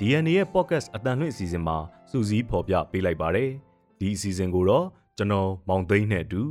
[0.00, 1.76] DNA ရဲ့ podcast အတန်လွင့်အစီအစဉ်မှာ
[2.10, 3.50] စူးစီးဖော်ပြပေးလိုက်ပါတယ်။
[4.00, 6.42] ဒီအစီအစဉ်ကိုတော့ကျွန်တော်မောင်သိန်းနဲ့အတူ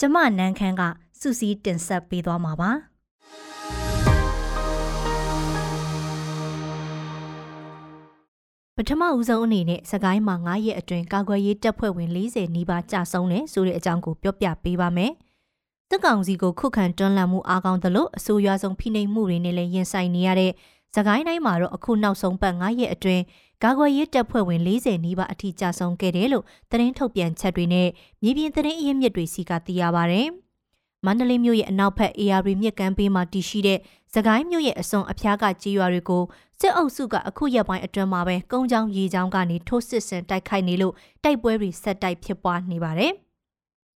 [0.00, 0.82] ကျမနန်းခမ်းက
[1.20, 2.70] စူးစီးတင်ဆက်ပေးသွားမှာပါ
[8.76, 15.12] ပထမဦးဆုံးအနေနဲ့စကိုင်းမှာ9ရက်အတွင်းကာကွယ်ရေးတပ်ဖွဲ့ဝင်40နီးပါးကြာဆုံးတယ်ဆိုတဲ့အကြောင်းကိုပြောပြပေးပါမယ်။
[15.90, 20.52] တပ်ကောင်စီကိုခုခံတွန်းလှန်မှုအားကောင်းသလိုအဆိုးရွားဆုံးဖိနှိပ်မှုတွေနဲ့လည်းရင်ဆိုင်နေရတဲ့
[20.94, 23.22] စကိုင်းတိုင်းမှာတော့အခုနောက်ဆုံးပတ်9ရက်အတွင်း
[23.62, 27.88] ကာကွယ်ရေးတပ်ဖွဲ့ဝင်40နီးပါးအထိကြာဆုံးခဲ့တယ်လို့သတင်းထုတ်ပြန်ချက်တွေနဲ့
[28.22, 30.22] မြေပြင်သတင်းအရင်းမြစ်တွေစီကသိရပါဗျ။
[31.04, 33.78] မန္တလေးမြို့ရဲ့အနောက်ဘက် AR မြစ်ကမ်းဘေးမှာတည်ရှိတဲ့
[34.14, 36.22] စကိုင်းမြို့ရဲ့အစွန်အဖျားကကြေးရွာတွေကို
[36.60, 43.12] စစ်အုပ်စုကအခုရက်ပိုင်းအတွင်းမှာပဲကုန်းချောင်းရေချောင်းကနေထိုးစစ်ဆင်တိုက်ခိုက်နေလို့တိုက်ပွဲတွေဆက်တိုက်ဖြစ်ပွားနေပါတယ်။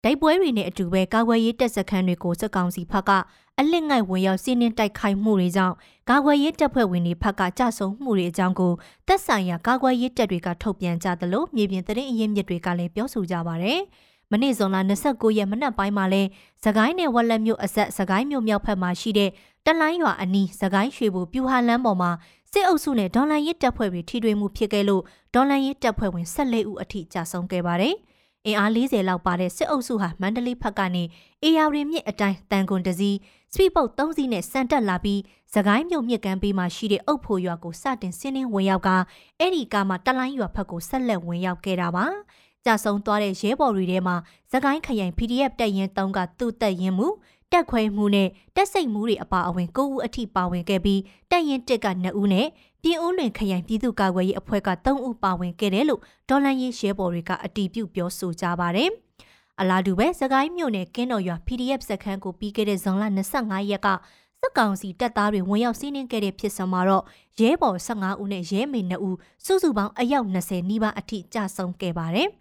[0.04, 3.10] တိုက်ပွဲတွေနဲ့အတူပဲကာကွယ်ရေးတပ်စခန်းတွေကိုစစ်ကောင်စီဘက်က
[3.58, 5.74] အလစ်ငိုက်ဝင်ရောက်စီးနင်းတိုက်ခိုက်မှုတွေကြောင့်
[6.10, 8.72] ကာကွယ်ရေးတပ်ဖွဲ့ဝင်တွေဘက်ကကြဆုံမှုတွေအကြောင်းကို
[9.06, 13.72] တပ်ဆိုင်ရာကာကွယ်ရေးတပ်တွေကထုတ်ပြန်ကြသလိုမြေပြင်သတင်းအရင်းမြစ်တွေကလည်းပြောဆိုကြပါဗျ။
[14.30, 16.22] မနေ့ဇွန်လ29ရက်မနက်ပိုင်းမှာလဲ
[16.64, 19.30] စကိုင်းနယ်ဝက်လက်မြို့အဆက်စကိုင်းမြို့မြောက်ဘက်မှာရှိတဲ့
[19.66, 22.10] တလိုင်းရွာအနီးစကိုင်းရွှေဘူပြူဟာလန်းပေါ်မှာ
[22.52, 25.02] စစ်အုပ်စုနဲ့ဒေါ်လာရစ်တပ်ဖွဲ့တွေထိတွေ့မှုဖြစ်ခဲ့လို့
[25.34, 27.96] ဒေါ်လာရစ်တပ်ဖွဲ့ဝင်14ဦးအထိကြာဆုံးခဲ့ပါတယ်။
[28.46, 31.04] အင်အား40လောက်ပါတဲ့စစ်အုပ်စုဟာမန္တလေးဘက်ကနေ
[31.42, 33.18] အေယာရီမြစ်အတိုင်းတန်ကွန်တစည်း
[33.52, 35.20] စပီပုတ်3စီးနဲ့စံတက်လာပြီး
[35.54, 38.90] သခိုင်းမြို့မြစ်ကမ်းဘေးမှာရှိတဲ့အုပ်ဖို့ရွာကိုစတင်ဆင်းနှင်းဝင်ရောက်က
[39.38, 42.06] အဲ့ဒီကမှတလိုင်းရွာဘက်ကိုဆက်လက်ဝင်ရောက်ခဲ့တာပါ။
[42.64, 44.16] ကြဆုံသွားတဲ့ရဲဘော်တွေထဲမှာ
[44.52, 47.08] သခိုင်းခရိုင် PDF တပ်ရင်း3ကသူ့တပ်ရင်းမှု
[47.52, 52.46] တက်ခွဲမှုနဲ့တက်စိတ်မှုတွေအပါအဝင်၉ဦးအထိပါဝင်ခဲ့ပြီးတက်ရင်တက်က2ဦးနဲ့
[52.82, 58.90] ပြည်ဦးလွင်ခရိုင်ပြည်သူ့ကာကွယ်ရေးအဖွဲ့က3ဦးပါဝင်ခဲ့တယ်လို့ဒေါ်လန်ရေးရဲဘော်တွေကအတီးပြုတ်ပြောဆိုကြပါတယ်။
[59.60, 63.04] အလားတူပဲစကိုင်းမြို့နယ်ကင်းတော်ရွာ PDF စခန်းကိုပြီးခဲ့တဲ့ဇွန်လ
[63.36, 63.88] 25ရက်က
[64.40, 67.04] စက်ကောင်စီတပ်သားတွေဝင်ရောက်စီးနင်းခဲ့တဲ့ဖြစ်စမှာတော့
[67.40, 72.28] ရဲဘော်15ဦးနဲ့ရဲမေ2ဦးစုစုပေါင်းအယောက်20နီးပါးအထိကြဆုံးခဲ့ပါတယ်။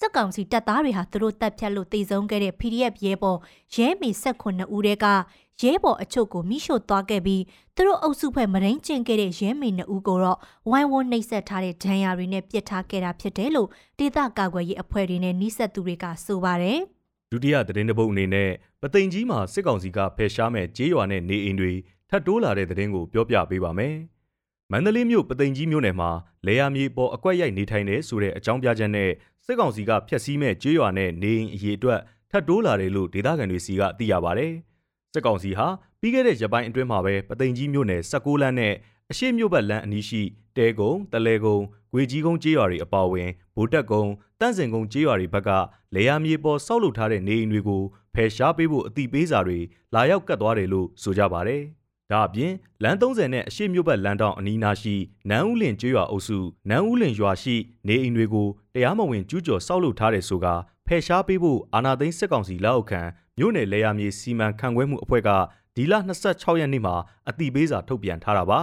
[0.00, 3.38] စက်ကောင်စီတပ်သားတွေဟာသူတို့တပ်ဖြတ်လို့တေဆုံးခဲ့တဲ့ PDF ရဲဘော်
[3.74, 5.06] ရဲမေ18ဦးတဲက
[5.62, 7.42] ရဲဘော်အချို့ကိုမိရှို့သွားခဲ့ပြီး
[7.76, 10.38] သူတို့အုပ်စုဖွဲ့မရင်းကျင်ခဲ့တဲ့ရဲမေ2ဦးကိုတော့
[10.70, 13.68] ဝိုင်းဝန်းနှိပ်စက်ထားတဲ့ဒဏ်ရာတွေနဲ့ပြစ်ထားခဲ့တာဖြစ်တယ်လို့
[13.98, 16.78] ဒေသကာကွယ်ရေးအဖွဲ့တွေနဲ့နှိစက်သူတွေကဆိုပါတယ်
[17.32, 18.50] ဒုတိယသတင်းတပုတ်အနေနဲ့
[18.82, 21.72] ပသိမ်ကြီးမှာစစ်ကောင်စီကဖယ်ရှားမဲ့ကြေးရွာနဲ့နေအိမ်တွေ
[22.10, 23.94] ထပ်တိုးလာတဲ့သတင်းကိုပြောပြပေးပါမယ်။
[24.72, 26.10] မန္တလေးမြို့ပသိမ်ကြီးမြို့နယ်မှာ
[26.46, 29.10] လေယာမြေပေါ်အကွက်ရိုက်နေထိုင်တဲ့ဆိုတဲ့အကြောင်းပြချက်နဲ့
[29.46, 34.48] စစ်ကောင်စီကဖျက်ဆီးမဲ့ကြေးရွာနဲ့နေအိမ်အရေးအတွက်ထပ်တိုးလာတယ်လို့ဒေသခံတွေစီကသိရပါဗျ။
[35.18, 35.68] စစ်ကောင်စီဟာ
[36.00, 38.74] ပြီးခဲ့တဲ့ရပိုင်းအတွင်းမှာပဲပသိမ်ကြီးမြို့နယ်16လမ်းနဲ့
[39.10, 40.22] အရှိမြို့ဘက်လမ်းအနီးရှိ
[40.56, 41.58] တဲကုံတလဲကုံ
[41.92, 45.50] ဂွေကြီးကုန်းကြေးရွာတွေအပါအဝင်ဗိုလ်တက်ကုန်းတန့်စင်ကုန်းကြေးရွာတွေဘက်က
[45.94, 47.82] လေယာမြေပေါ်ဆောက်လုပ်ထားတဲ့နေအိမ်တွေကို
[48.14, 49.58] ဖယ်ရှားပေးဖို့အတိပေးစာတွေ
[49.94, 51.56] လာရောက်ကတ်သွားတယ်လို့ဆိုကြပါဗျ။
[52.12, 52.52] ဒါအပြင်
[52.82, 54.94] လမ်း30နဲ့အရှိမြို့ဘက်လမ်းတောင်အနီးနားရှိ
[55.30, 57.56] နန်းဦးလင်ကျွော်အုပ်စုနန်းဦးလင်ရွာရှိ
[57.88, 60.46] နေအိမ်တွေကိုတရားမဝင်ကျူးကျော်ဆောက်လုပ်ထားတယ်ဆိုက
[60.86, 63.00] ဖယ်ရှားပေးဖို့အာဏာသိမ်းစစ်ကောင်စီလက်အောက်ခံ
[63.38, 65.30] မြို့နယ်လေယာမြေစီမံခန့်ခွဲမှုအဖွဲ့က
[65.76, 65.94] ဒီလ
[66.26, 66.94] 26ရက်နေ့မှာ
[67.28, 68.60] အတိပေးစာထုတ်ပြန်ထားတာပါ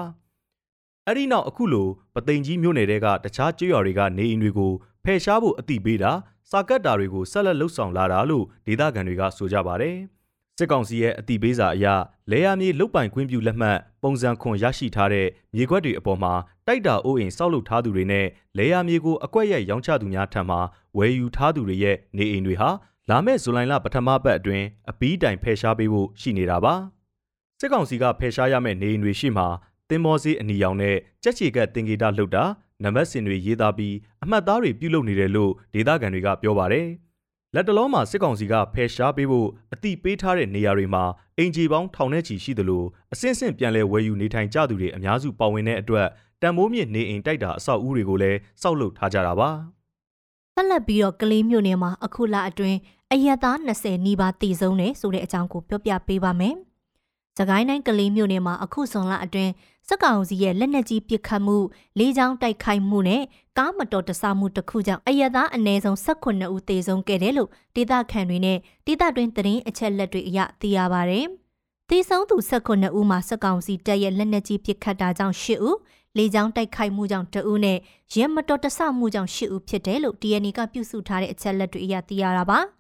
[1.06, 4.72] အဲ့ဒီနောက်အခုလိုပသိမ်ကြီးမြို့နယ်တဲကတခြားကျွော်တွေကနေအိမ်တွေကို
[5.03, 6.12] ဖယ်ရှားဖို့အတိပေးတာ
[6.52, 9.97] စာကတ်တာတွေကိုဆက်လက်လှုပ်ဆောင်လာတာလို့ဒေသခံတွေကဆိုကြပါတယ်။
[10.58, 11.85] စစ်ကောင်စီရဲ့အတိပေးစာအရ
[12.31, 16.34] လဲရမြေလုတ်ပိုင်ခွင့်ပြုလက်မှတ်ပုံစံခွန်ရရှိထားတဲ့မြေခွက်တွေအပေါ်မှာ
[16.68, 18.25] တိုက်တာအိုးအိမ်ဆောက်လုပ်ထားသူတွေနဲ့
[18.58, 20.58] လဲရမြေကိုအကွက်ရိုက်ရောင်းချသူများထံမှ
[20.97, 22.69] ဝယ်ယူထားသူတွေရဲ့နေအိမ်တွေဟာ
[23.09, 26.73] လာမယ့်ဇူလိုင်လပထမပတ်အတွင်းအပီးတိုင်ဖယ်ရှားပေးဖို့ရှိနေတာပါ
[27.59, 29.43] စစ်ကောင်စီကဖယ်ရှားရမယ့်နေအိမ်တွေရှိမှ
[29.90, 32.43] တင်မောစီအနီရောင်နဲ့ကြက်ချီကတင်ဂီတာလှုပ်တာ
[32.84, 36.87] နံပါတ်စင်တွေရေးသားပြီးအမှတ်သားတွေပြုလုပ်နေတယ်လို့ဒေသခံတွေကပြောပါတယ်။
[37.55, 41.03] လက်တလုံးမှာစစ်ကောင်စီကဖယ်ရှားပေးဖို့အတိပေးထားတဲ့နေရာတွေမှာ
[41.37, 46.08] အင်ဂျီပေါင်းထောင်ထဲချီရှိသလိုအစင်းစင်ပြန်လဲဝယ်ယူနေထိုင်ကြသူတွေအများစုပါဝင်တဲ့အတွက်
[46.41, 49.49] တံမိုးမြင့်နေအိမ်တိုက်တာအဆောက်အဦတွေကိုလည်းစောက်လုပ်ထားကြတာပါ
[50.55, 52.78] ဆက်လက်ပြီးတော့ကလေးမျိုးနယ်မှာအခုလအတွင်း
[53.13, 56.57] အရက်သား20နီးပါးတည်ဆုံးတယ်ဆိုတဲ့အကြောင်းကိုပြောပြပေးပါမယ်။။
[57.40, 59.52] စကိုင်းတိုင်းကလေးမြို့နယ်မှာအခုဇွန်လအတွင်း
[59.87, 61.57] စက်ကောင်စီရဲ့လက်နက်ကြီးပစ်ခတ်မှု
[61.99, 63.23] လေးချောင်းတိုက်ခိုက်မှုနဲ့
[63.57, 71.19] ကားမတော်တဆမှုတစ်ခုကြောင့်အရသားအနည်းဆုံး18ဦးသေဆုံးခဲ့တယ်လို့ဒေသခံတွေနဲ့ဒေသတွင်းသတင်းအချက်လက်တွေအရသိရပါဗျ။
[71.90, 75.78] သေဆုံးသူ18ဦးမှာစက်ကောင်စီတပ်ရဲ့လက်နက်ကြီးပစ်ခတ်တာကြောင့်10ဦး
[76.17, 77.78] လေကြောင်းတိုက်ခိုက်မှုကြောင့်တဦးနဲ့
[78.13, 82.59] ရဲမတော်တဆမှုကြောင့်၈ဦးဖြစ်တယ်လို့ DNA ကပြုစုထားတဲ့အချက်လက်တွေအရသိရတာပါ။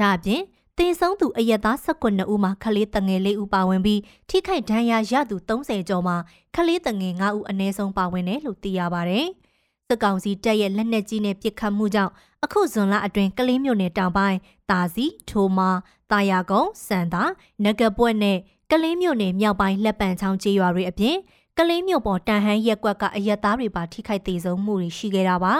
[0.00, 0.42] ဒါအပြင်
[0.78, 6.16] တေဆုံးသူအရက်သား19ဦးမှာခလေးတငယ်၄ဦးပါဝင်ပြီးထိခိုက်ဒဏ်ရာရသူ30ကျော်မှာ
[6.54, 9.20] ခလေးတငယ်9ဦးအနည်းဆုံးပါဝင်တယ်လို့သိရပါဗျ။
[9.88, 12.12] စစ်ကောင်စီတပ်ရဲ့လက်နက်ကြီးနဲ့ပစ်ခတ်မှုကြောင့်
[12.44, 14.38] အခုဇွန်လအတွင်းကလေးမျိုးနယ်တောင်ပိုင်း
[14.70, 15.70] တာစီထိုမာ
[16.10, 17.22] တာယာကုန်းစံသာ
[17.64, 18.38] နဂပွက်နဲ့
[18.70, 21.16] ကလေးမျိုးနယ်မြောက်ပိုင်းလက်ပံချောင်းကျေးရွာတွေအပြင်
[21.58, 25.54] ကလေးမျိုးပေါ်တန်ဟန်းရက်ကွက်ကအရက်သားတွေပါထိခိုက်သေးဆုံးမှုတွေရှိခဲ့တာပါ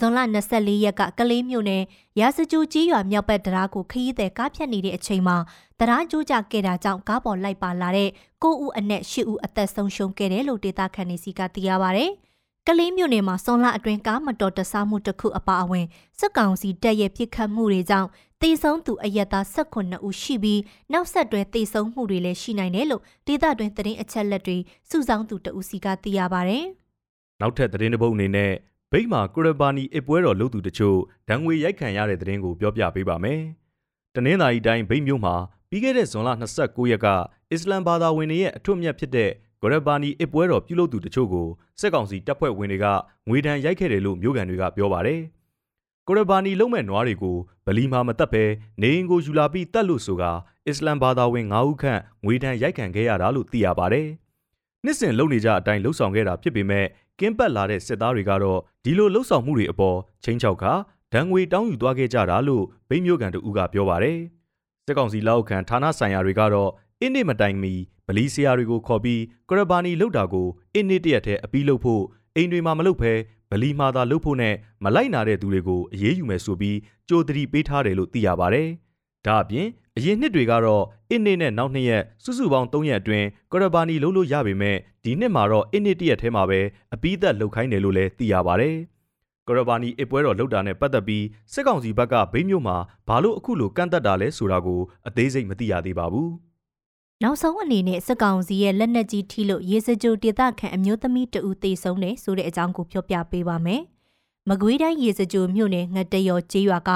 [0.00, 0.20] ဇွန်လ
[0.52, 1.82] 24ရက်ကကလေးမျိုးနယ်
[2.20, 5.36] ရာစကြိုကြီးရွာမြောက်ဘက်တရားကိုခရီးသည်ကားဖြတ်နေတဲ့အချိန်မှာ
[5.78, 8.10] တရားကျိုးကြခဲ့တာကြောင့်ကားပေါ်လိုက်ပါလာတဲ့
[8.42, 12.04] 9ဦးအနက်10ဦးအသက်ဆုံးရှုံးခဲ့တယ်လို့ဒေသခံတွေစီကသိရပါဗျ။
[12.66, 15.86] ကလေးမြို့နယ်မှာစွန်လအတွင်းကားမတော်တဆမှုတစ်ခုအပါအဝင်
[16.18, 18.08] စစ်ကောင်စီတပ်ရဲ့ပြစ်ခတ်မှုတွေကြောင့်
[18.42, 20.60] တေဆုံးသူအရက်သား18ဦးရှိပြီး
[20.92, 24.56] နောက်ဆက်တွဲတေဆုံးမှုတွေလည်းရှိနိုင်တယ်လို့ဒေသတွင်းသတင်းအချက်လက်တွေ
[24.90, 26.58] စုဆောင်းသူတဦးစီကသိရပါဗျ။
[27.40, 30.98] နောက်ထပ်သတင်းတစ်ပုဒ်အနေနဲ့ဗိ တ်မာကုရဘာနီအပွဲတော်လုပ်သူတချို့
[31.28, 33.40] ဒဏ်ငွေရိုက်ခံရတဲ့သတင်းကိုပြောပြပေးပါမယ်။
[34.14, 35.34] တနင်္သာရီတိုင်းဗိတ်မြို့မှာ
[35.70, 37.06] ပြီးခဲ့တဲ့ဇွန်လ29ရက်က
[37.52, 39.30] အစ္စလမ်ဘာသာဝင်တွေရဲ့အထွတ်အမြတ်ဖြစ်တဲ့
[39.62, 41.48] ဂရဘာနီအပွဲတော်ပြုလုပ်သူတချို့ကို
[41.80, 42.86] စစ်ကောင်စီတပ်ဖွဲ့ဝင်တွေက
[43.28, 45.20] ငွေဒဏ်ရိုက်ခဲ့တယ်လို့မြို့ကန်တွေကပြောပါတယ်။
[46.06, 48.44] ဂရဘာနီလုံးမဲ့နွားတွေကိုဗလီမှာမတက်ဘဲ
[48.82, 50.24] နေအိမ်ကိုယူလာပြီးတက်လို့ဆိုက
[50.66, 54.08] အစ္စလမ်ဘာသာဝင်9ဦးခန့်ငွေဒဏ်ရိုက်ခံခဲ့ရတာလို့သိရပါတယ်။
[54.84, 56.86] နှစ်စဉ်လုံနေကြအတိုင်းလှုပ်ဆောင်ခဲ့တာဖြစ်ပေမဲ့
[57.20, 60.64] ကင်းပတ်လာတဲ့စစ်သားတွေကတော့ဒီလိုလှုပ်ဆောင်မှုတွေအပေါ်ချင်းချောက်က
[61.12, 64.18] ဒဏ်ငွေတောင်းယူသွားခဲ့ကြတာလို့ဗိမျိုးကန်တူကပြောပါတယ်။
[64.86, 66.70] စစ်ကောင်စီလက်အောက်ခံဌာနဆိုင်ရာတွေကတော့
[67.00, 67.74] အင်းနေမတိုင်မီ
[68.06, 72.02] ဗလီဆရာတွေကိုခေါ်ပြီးကရဘာနီလှုပ်တာကိုအင်းနေတရက်တည်းအပီးလှုပ်ဖို့
[72.36, 73.12] အိမ်တွေမှာမလှုပ်ဖဲ
[73.50, 74.54] ဗလီမာသာလှုပ်ဖို့နဲ့
[74.84, 76.78] မလိုက်နာတဲ့သူတွေကိုအေးအေးယူမယ်ဆိုပြီး
[77.08, 78.68] ကြိုတတိပေးထားတယ်လို့သိရပါတယ်။
[79.26, 79.68] ဒါအပြင်
[79.98, 86.60] အရင်နှစ်တွေကတော့အင်းနေနဲ့နောက်နှစ်ရက်စုစုပေါင်း3ရက်အတွင်းကရဘာနီလုံးလို့ရပေမဲ့ဒီနှစ်မှာတော့အင်းနေတရက်ထဲမှာပဲ
[86.94, 88.70] အပိသက်လှုပ်ခိုင်းတယ်လို့လည်းသိရပါဗျ။
[89.48, 92.76] ကရဘာနီအပွဲတော်လှုပ်တာနဲ့ပတ်သက်ပြီးစစ်ကောင်စီဘက်ကဘိမျိုးမှာ
[93.08, 96.30] ဘာလို့အခုလိုကန့်သက်တာလဲဆိုတာကိုအသေးစိတ်မသိရသေးပါဘူး။
[97.22, 103.82] နောက်ဆုံးအနေနဲ့စစ်ကောင်စီရဲ့လက်နက်ကြီးထိလို့ရေစကြိုဒေသခံအမျိုးသမီးတဦးသေဆုံးတယ်ဆိုတဲ့အကြောင်းကိုပြောပြပေးပါမယ်။
[104.48, 106.90] မကွေးတိုင်းရေစကြိုမြို့နယ်ငတရောကျေးရွာက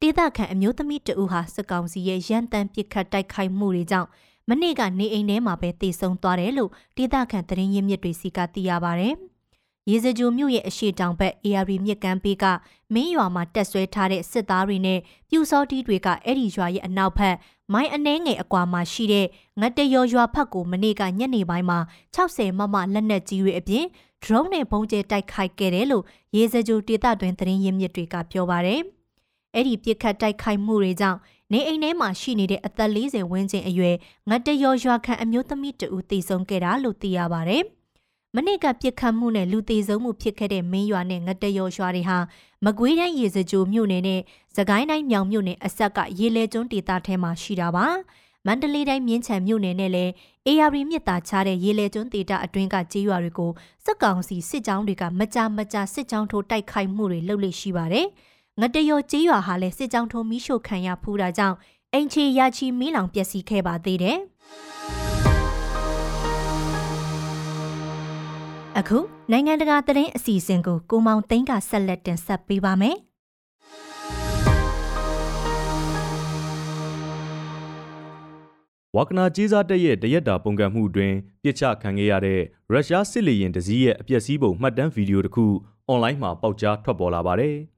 [0.00, 4.08] ဒေသခံအမျိုးသမီးတဦးဟာစစ်ကောင်စီရဲ့ရန်တမ်းပစ်ခတ်တိုက်ခိုက်မှုတွေကြောင့်
[4.48, 9.10] မနေ့ကနေအိမ်ထဲမှာပဲတည်ဆုံသွားတယ်လို့ဒေသခံသတင်းရင်းမြစ်တွေစီကသိရပါဗျ။
[9.90, 12.44] ရေစကြိုမြို့ရဲ့အရှိတောင်ဘက် AR မြစ်ကမ်းဘေးက
[12.94, 14.98] မင်းရွာမှာတက်ဆွဲထားတဲ့စစ်သားတွေနဲ့
[15.28, 17.36] ပြူစောတီးတွေကအဲ့ဒီရွာရဲ့အနောက်ဘက်
[17.72, 19.26] မိုင်းအနှဲငယ်အကွာမှာရှိတဲ့
[19.60, 21.78] ငတရောရွာဖက်ကိုမနေ့ကညနေပိုင်းမှာ
[22.16, 23.84] 60မမလက်နက်ကြီးတွေအပြင်
[24.22, 26.04] drone နဲ့ပုံကျဲတိုက်ခိုက်ခဲ့တယ်လို့
[26.36, 28.82] ရေစကြိုဒေသတွင်သတင်းရင်းမြစ်တွေကပြောပါရယ်။
[29.56, 31.18] အဲ့ဒီပြစ်ခတ်တိုက်ခိုက်မှုတွေကြောင့်
[31.52, 33.96] နေအိမ်ထဲမှာရှိနေတဲ့အသက်40ဝန်းကျင်အရွယ်
[34.30, 37.58] ငတ်တရောရွာခံအမျိုးသမီးတဦးသေဆုံးခဲ့တာလို့သိရပါဗျ။
[38.34, 42.18] မနေ့ကပြစ်ခတ်မှုနဲ့လူသေဆုံးမှုဖြစ်ခဲ့တဲ့မင်းရွာနဲ့ငတ်တရောရွာတွေဟာ
[42.64, 44.20] မကွေးတိုင်းရေစကြိုမြို့နယ်နဲ့
[44.56, 47.86] စကိုင်းတိုင်းမြောင်မြို့နယ်အဆက်ကရေလဲကျွန်းဒေသထဲမှာရှိတာပါ။
[48.46, 50.12] မန္တလေးတိုင်းမြင်းချံမြို့နယ်နဲ့လည်း
[50.46, 53.50] AR မြစ်တာချတဲ့ရေလဲကျွန်းဒေတာအတွင်းကကြေးရွာတွေကို
[53.84, 58.06] စက်ကောင်စီစစ်ကြောင်းတွေကမကြမကြစစ်ကြောင်းထိုးတိုက်ခိုက်မှုတွေလုပ်လေရှိပါတယ်။
[58.62, 61.56] ငတရောကျေးရွာဟာလည်းစစ်ကြောင်းထုံးမီးရှို့ခံရဖူးတာကြောင့်
[61.92, 64.18] အိမ်ချေရချီမီးလောင်ပျက်စီးခဲ့ပါသေးတယ်။
[68.78, 68.98] အခု
[69.30, 72.96] နိုင်ငံတကာသတင်းအစီအစဉ်ကိုကိုမောင်သိန်းကဆက်လက်တင်ဆက်ပေးပါမယ်။
[78.96, 82.40] ဝါကနာကြီးစားတက်ရဲ့တရက်တာပုံကံမှုအတွင်းပြစ်ချခံခဲ့ရတဲ့
[82.72, 85.46] ရုရှားစစ်လေယာဉ်တစည်းရဲ့အပျက်စီးပုံမှတ်တမ်းဗီဒီယိုတစ်ခု
[85.88, 87.56] အွန်လိုင်းမှာပေါက်ကြားထွက်ပေါ်လာပါတယ်။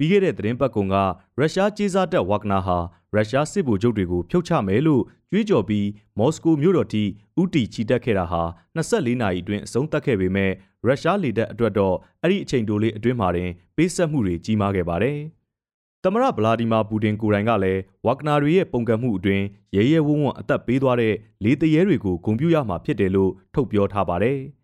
[0.00, 0.96] ပြီးခဲ့တဲ့သတင်းပတ်ကုံက
[1.38, 2.78] ရုရှားကြေးစားတပ်ဝါကနာဟာ
[3.14, 5.86] ရုရှားစစ်ဗိုလ်ချုပ်တွေကိုဖြုတ်ချမယ်လို့ကြွေးကြော်ပြီး
[6.18, 7.02] မော်စကိုမြို့တော်ထိ
[7.40, 8.42] ဥတီချီတက်ခဲ့တာဟာ
[8.76, 10.50] 24နာရီအတွင်းအဆုံးသတ်ခဲ့ပေမဲ့
[10.86, 15.18] ရုရှားလေတပ်အတွက်တော့အဲ့ဒီအချိန်တိုလေးအတွင်းမှာတင်ပေးဆက်မှုတွေကြီးမားခဲ့ပါတယ်။
[16.04, 19.44] သမရဗလာဒီမာပူတင်ကိုယ်တိုင်ကလည်းဝါကနာတွေရဲ့ပုံကံမှုအတွင်း
[19.76, 21.14] ရဲရဲဝံ့ဝံ့အသက်ပေးသွားတဲ့
[21.44, 24.38] လေတရဲတွေကိုဂုဏ်ပြုရမှာဖြစ်တယ်လို့ထုတ်ပြောထားပါတယ်။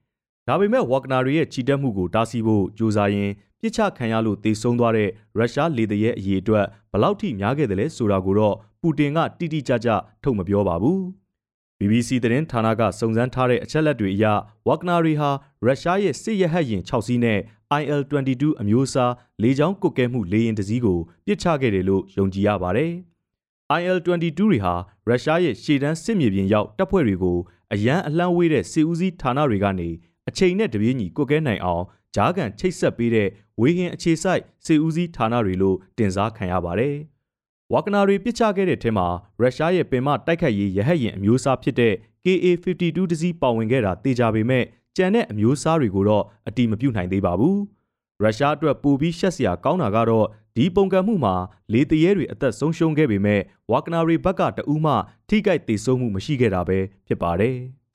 [0.48, 9.88] ဒါပေမဲ့ဝါကနာတွေရဲ့ချီတက်မှုကိုတားဆီးဖို့ကြိုးစားရင်းပြစ်ချခံရလို့တေဆုံးသွားတဲ့ရုရှားလေတရဲအရေးအတွက်ဘလောက်ထိများခဲ့တယ်လဲဆိုတာကိုတော့ပူတင်ကတိတိကျကျ
[10.22, 11.00] ထုတ်မပြောပါဘူး။
[11.78, 14.24] BBC သတင်းဌာနကစုံစမ်းထားတဲ့အချက်လက်တွေအရ
[14.66, 15.30] ဝက်ဂနာရီဟာ
[15.64, 17.38] ရုရှားရဲ့စစ်ရဟတ်ယာဉ်6စီးနဲ့
[17.80, 19.12] IL-22 အမျိုးအစား
[19.42, 22.92] လေကြောင်းကုတ်ကဲမှုလေယာဉ်တစ်စီးကိုပစ်ချခဲ့တယ်လို့ယုံကြည်ရပါတယ်။
[23.80, 24.74] IL-22 တွေဟာ
[25.08, 27.38] ရုရှားရဲ့ရှေ့တန်းစစ်မြေပြင်ရောက်တပ်ဖွဲ့တွေကို
[27.72, 29.88] အရန်အလှမ်းဝေးတဲ့စစ်ဦးစီးဌာနတွေကနေ
[30.28, 33.28] အချိန်နဲ့တပြေးညီကုတ်ကဲနိုင်အောင်ဂျားကန်ချိတ်ဆက်ပေးတဲ့
[33.60, 36.94] ဝေဟင်အခြေစိုက်စေဦးစီးဌာနတွေလို့တင်စားခံရပါတယ်။
[37.72, 39.06] ဝါကနာတွေပစ်ချခဲ့တဲ့ထဲမှာ
[39.40, 44.64] ရုရှားရဲ့ပင်မတိုက်ခိုက်ရေးရဟတ်ယာဉ်အမျိုးအစားဖြစ်တဲ့ KA-52 တစီးပါဝင်ခဲ့တာတေချာပေမဲ့
[44.96, 47.56] ကြံတဲ့အမျိုးအစားတွေကိုတော့အတိမပြုနိုင်သေးပါဘူး။
[48.22, 51.34] ရုရှားအတွက်ပိုပြီးရှက်စရာကောင်းတာကတော့ဒီပုံကံမှုမှာ
[51.72, 53.40] လေတရဲတွေအသက်ဆုံးရှုံးခဲ့ပေမဲ့
[53.70, 54.94] ဝါကနာရီဘက်ကတဦးမှ
[55.28, 57.56] ထိခိုက်ဒေဆုံးမှုမရှိခဲ့တာပဲဖြစ်ပါတယ်။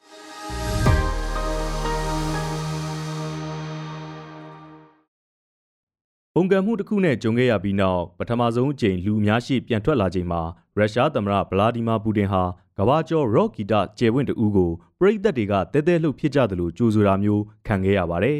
[6.36, 10.42] ပုံကံမှုတစ်ခုနဲ့ကြုံခဲ့ရပြီးနောက်ပထမဆုံးအကြိမ်လူအများရှိပြန်ထွက်လာချိန်မှာ
[10.78, 12.44] ရုရှားသမ္မတဗလာဒီမာပူတင်ဟာ
[12.78, 18.40] ကမ္ဘာကျော်ရော့ဂီတာကျယ်ဝင့်တူကိုပရိသတ်တွေကတဲတဲလှုပ်ဖြစ်ကြသလိုကြိုးဆိုတာမျိုးခံခဲ့ရပါတယ်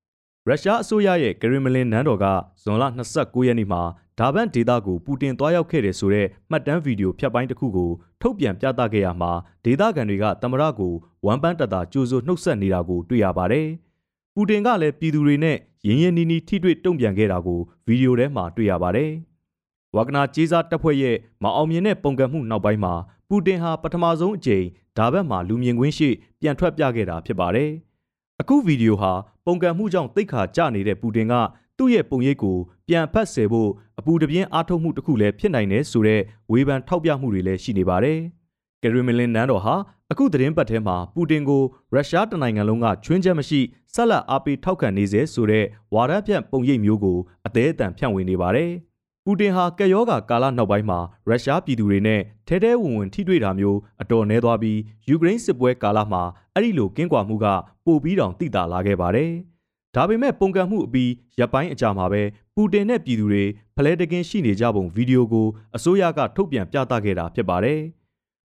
[0.46, 2.26] ။ရုရှားအစိုးရရဲ့ကရင်မလင်နန်းတော်က
[2.62, 2.84] ဇွန်လ
[3.16, 3.82] 29ရက်နေ့မှာ
[4.18, 7.90] ဒါဗန်ဒေတာကိုပူတင်သွားရောက်ခဲ့တယ်ဆိုတဲ့မှတ်တမ်းဗီဒီယိုဖြတ်ပိုင်းတစ်ခုကို
[8.22, 9.32] ထုတ်ပြန်ပြသခဲ့ရမှာ
[9.64, 10.92] ဒေတာကန်တွေကသမ္မတကို
[11.26, 13.68] ဝမ်ပန်းတတာကြိုးစိုးနှုတ်ဆက်နေတာကိုတွေ့ရပါတယ်။
[14.34, 15.56] ပူတင်ကလည်းပြည်သူတွေနဲ့
[15.86, 19.10] ရင်းရင်းနှီးနှီးထိတွေ့တုံ့ပြန်ခဲ့တာကိုဗီဒီယိုထဲမှာတွေ့ရပါတယ်။
[19.96, 22.94] ဝါကနာကြေးစားတပ်ဖွဲ့ရဲ့မအောင်မြင်တဲ့ပုံကံမှုနောက်ပိုင်းမှာ
[23.28, 24.64] ပူတင်ဟာပထမဆုံးအကြိမ်
[24.98, 26.08] ဒါဘက်မှာလူမြင်ကွင်းရှိ
[26.40, 27.70] ပြန်ထွက်ပြခဲ့တာဖြစ်ပါတယ်။
[28.40, 29.12] အခုဗီဒီယိုဟာ
[29.46, 31.34] ပုံကံမှုကြောင့်တိတ်ခါကျနေတဲ့ပူတင်က
[31.78, 32.56] သူ့ရဲ့ပုံရိပ်ကို
[32.88, 36.20] ပြန်ဖတ်ဆယ်ဖို့အပူတပြင်းအားထုတ်မှုတစ်ခုလည်းဖြစ်နိုင်တယ်ဆိုတဲ့
[36.52, 38.18] ဝေဖန်ထောက်ပြမှုတွေလည်းရှိနေပါတယ်။
[38.82, 39.74] ကရီမလင်နန်းတော်ဟာ
[40.10, 43.60] အခုသတင်းပတ်ထဲမှာပူတင်ကိုရုရှားတနိုင်ငံလုံးကချွင်းချက်မရှိ
[43.94, 48.70] ဆက်လက်အားပေးထောက်ခံနေစေဆိုတဲ့ဝါဒဖြန့်ပုံရိပ်မျိုးကိုအသေးအတန်ဖြန့်ဝေနေပါတယ်။
[49.24, 56.22] ပူတင်ဟာကက်ယောဂါကာလနောက်ပိုင်းမှာရုရှားပြည်သူတွေနဲ့ထဲထဲဝင်ဝင်ထိတွေ့တာမျိုးအတော်နှဲသွားပြီးယူကရိန်းစစ်ပွဲကာလမှာ
[56.54, 57.46] အဲ့ဒီလိုကင်းကွာမှုက
[57.84, 59.30] ပိုပြီးတောင်တိတာလာခဲ့ပါတယ်။
[59.94, 62.22] ဒါပေမဲ့ပုံကံမှုအပြီးရပ်ပိုင်းအကြာမှာပဲ
[62.54, 63.44] ပူတင်နဲ့ပြည်သူတွေ
[63.76, 65.46] ဖလဲတကင်းရှိနေကြပုံဗီဒီယိုကို
[65.76, 67.80] အစိုးရကထုတ်ပြန်ပြသခဲ့တာဖြစ်ပါတယ်။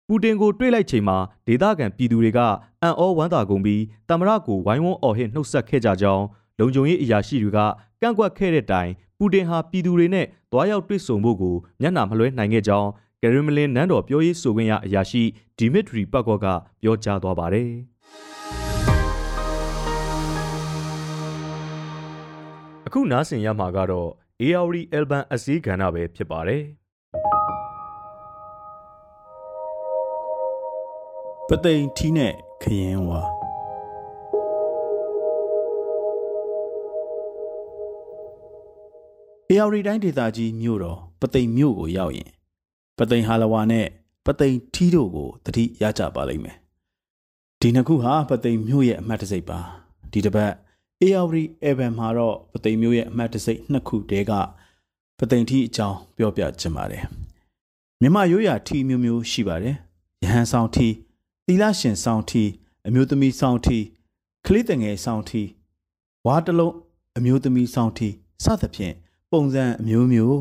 [0.08, 2.40] ပူတင်ကိုတွေ့လိုက်ချိန်မှာဒေသခံပြည်သူတွေက
[2.82, 6.24] အံ့ဩဝမ်းသာကုန်ပြီးတမရကိုဝိုင်းဝန်းအော်ဟစ်နှုတ်ဆက်ခဲ့ကြကြောင်း
[6.58, 7.58] လုံခြုံရေးအရာရှိတွေက
[8.00, 12.88] ကန့်ကွက်ခဲ့တဲ့တိုင်ပူတင်ဟာပြည်သူတွေနဲ့တွားရောက်တွေ့ဆုံဖို့ကိုမျက်နှာမလွှဲနိုင်ခဲ့ကြောင်း
[13.22, 15.22] ကရီမလင်နန်းတော်ပြောရေးဆိုခွင့်ရအရာရှိ
[15.58, 16.46] ဒီမစ်ထရီပတ်ကော့က
[16.82, 17.68] ပြောကြားသွားပါတယ်။
[22.86, 24.08] အခုနားဆင်ရမှာကတော့
[24.42, 26.64] ARD Alban အစည်းကဏ္ဍပဲဖြစ်ပါတယ်။
[31.50, 32.32] ပသိမ်ထီးနဲ့
[32.62, 33.20] ခရင်ဝါ
[39.48, 42.30] အေယာရီတိုင်းဒေသကြီးမြို့တော်ပသိမ်မြို့ကိုရောက်ရင်
[42.98, 43.86] ပသိမ်ဟာလဝါနဲ့
[44.26, 46.56] ပသိမ်ထီးတို့ကိုတတိရကြပါလိမ့်မယ်
[47.60, 49.58] ဒီနှစ်ခုဟာပသိမ်မြို့ရဲ့အမှတ်တစိတ်ပါ
[50.12, 50.52] ဒီတစ်ပတ်
[51.00, 54.32] အေယာရီအေဗန်မှာတော့ပသိမ်မြို့ရဲ့အမှတ်တစိတ်နှစ်ခုတည်းက
[55.18, 57.04] ပသိမ်ထီးအကြောင်းပြောပြချင်ပါတယ်
[58.00, 59.76] မြမရိုးရာထီးမျိုးမျိုးရှိပါတယ်
[60.22, 60.94] ရဟန်းဆောင်ထီး
[61.46, 62.50] သီလရှင်ဆောင်ထီး
[62.86, 63.84] အမျိုးသမီးဆောင်ထီး
[64.46, 65.48] ကလေးတငယ်ဆောင်ထီး
[66.26, 66.74] ဝါတလုံး
[67.18, 68.94] အမျိုးသမီးဆောင်ထီးစသဖြင့်
[69.30, 70.38] ပုံစံအမျိုးမျိုး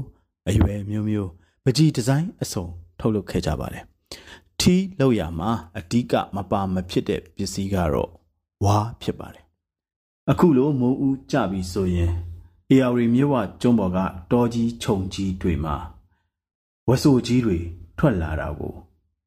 [0.49, 1.29] အရွယ်မျိုးမျိုး
[1.63, 2.65] ပကြီးဒီဇိုင်းအစုံ
[2.99, 3.83] ထုတ်လုပ်ခဲ့ကြပါတယ်။
[4.59, 8.09] ထီးလောက်ရမှာအဓိကမပါမဖြစ်တဲ့ပစ္စည်းကတော့
[8.65, 9.45] ဝါဖြစ်ပါတယ်။
[10.31, 12.13] အခုလိုမိုးဦးကြပြီဆိုရင်
[12.69, 13.97] အေယာရီမြို့ဝကျွန်းပေါ်က
[14.31, 15.75] တောကြီးခြုံကြီးတွေမှာ
[16.87, 17.57] ဝဆူကြီးတွေ
[17.97, 18.73] ထွက်လာတာကို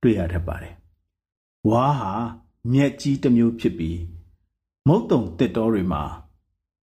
[0.03, 0.75] တွေ့ရတတ်ပါတယ်။
[1.71, 2.13] ဝါဟာ
[2.73, 4.01] မြက်ကြီးတစ်မျိုးဖြစ်ပြီး
[4.87, 6.03] မုတ်တုံတစ်တော်တွေမှာ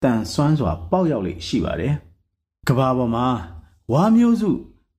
[0.03, 1.93] တန်ဆွမ်းစွာ ပေါက်ရောက်လေရှိပါတယ်။
[2.67, 3.27] ကဘာပေါ်မှာ
[3.91, 4.49] ဝါမျိုးစု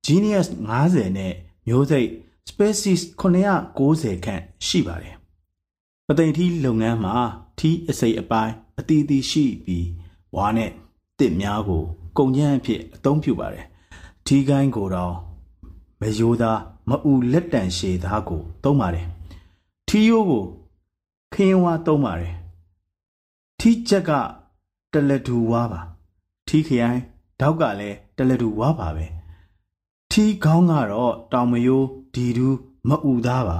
[0.06, 0.48] Genius
[0.80, 1.34] 90နဲ့
[1.66, 2.08] မျိုးစိတ်
[2.48, 5.14] Species 990ခန့်ရှိပါတယ်။
[6.06, 7.16] ပသိမ်ထီးလုပ်ငန်းမှာ
[7.58, 9.86] ထီးအစိပ်အပိုင်းအတီးတီးရှိပြီး
[10.36, 10.70] ဝါနဲ့
[11.18, 11.84] တစ်များကို
[12.18, 13.64] ကုန်ကျန်းအဖြစ်အသုံးပြုပါတယ်။
[14.26, 15.14] ထီးကိုင်းကိုတော့
[16.00, 19.08] မယိုးသားမအူလက်တန်ရှည်သားကိုသုံးပါတယ်။
[19.92, 20.44] ထီးရိုးကို
[21.34, 22.34] ခင်းဝါသုံးပါတယ်။
[23.60, 24.10] ထီးချက်က
[24.92, 25.80] တလက်တူဝါပါ။
[26.48, 27.00] ထီးခရိုင်
[27.40, 29.06] တောက်ကလည်းတလတူဝါပါပဲ
[30.10, 32.56] ထီးခေါင်းကတော့တောင်မယိုးဒီတူး
[32.88, 33.58] မအူသားပါ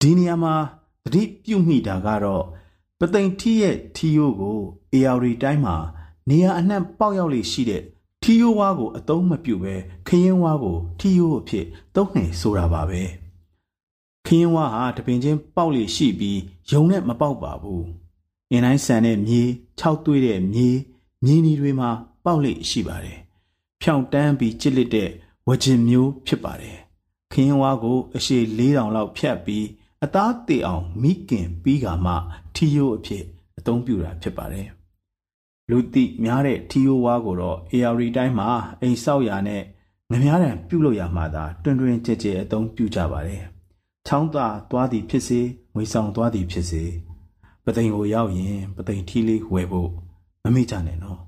[0.00, 0.54] ဒီနေရာမှာ
[1.04, 2.44] သတိပြုမိတာကတော့
[2.98, 4.58] ပသိမ်ထီးရဲ့ထီးရိုးကို
[4.92, 5.76] အေယာရီတိုင်းမှာ
[6.28, 7.82] နေရာအနှံ့ပေါက်ရောက်လေရှိတဲ့
[8.22, 9.74] ထီးရိုးဝါကိုအသုံးမပြုဘဲ
[10.08, 13.23] ခရင်ဝါကိုထီးရိုးအဖြစ်သုံးနေဆိုတာပါပဲ
[14.26, 16.40] ခရင်ဝါဟာတပင်ချင်းပေါက်လေရှိပြီး
[16.70, 17.86] ယုံနဲ့မပေါက်ပါဘူး
[18.50, 19.42] အင်းတိုင်းဆန်တဲ့မြေ
[19.80, 20.68] ၆သွေးတဲ့မြေ
[21.24, 21.90] မြေနီတွေမှာ
[22.24, 23.18] ပေါက်လိရှိပါတယ်။
[23.80, 25.10] ဖြောင်းတန်းပြီးချစ်လက်တဲ့
[25.48, 26.78] ဝဂျင်မျိုးဖြစ်ပါတယ်။
[27.32, 29.66] ခင်းဝါးကိုအရှိ၄တောင်လောက်ဖြတ်ပြီး
[30.04, 32.12] အသားတေအောင်မိခင်ပြီးကမှ
[32.54, 33.24] ထီယိုးအဖြစ်
[33.58, 34.68] အသုံးပြုတာဖြစ်ပါတယ်။
[35.70, 38.48] လူတိများတဲ့ထီယိုးဝါးကိုတော့ AR တိုင်းမှာ
[38.80, 39.62] အိမ်ဆောက်ရာနဲ့
[40.10, 43.42] ငများတံပြုတ်လို့ရမှသာတွင်တွင်ကြဲကြဲအသုံးပြုကြပါတယ်။
[44.06, 45.40] ချောင်းသာသွားသည်ဖြစ်စေ
[45.74, 46.84] ငွေဆောင်သွားသည်ဖြစ်စေ
[47.64, 49.90] ပသိမ်ကိုရောက်ရင်ပသိမ်ထီးလေးဝယ်ဖို့
[50.42, 51.20] မမေ့ကြနဲ့နော်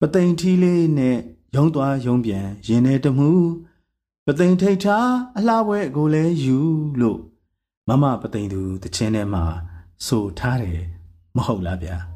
[0.00, 1.16] ပသိမ်ထီးလေးနဲ့
[1.56, 3.30] ရုံသွားရုံပြန်ရင်ထဲတမှု
[4.26, 6.58] ပသိမ်ထိတ်ထားအလှပွဲကိုလဲယူ
[7.00, 7.20] လို့
[7.88, 9.44] မမပသိမ်သူတချင်းထဲမှာ
[10.06, 10.80] ဆိုထားတယ်
[11.36, 12.15] မဟုတ်လားဗျာ